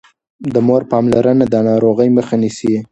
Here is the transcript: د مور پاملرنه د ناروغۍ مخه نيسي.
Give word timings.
د 0.53 0.55
مور 0.67 0.81
پاملرنه 0.91 1.45
د 1.49 1.55
ناروغۍ 1.69 2.09
مخه 2.17 2.35
نيسي. 2.41 2.71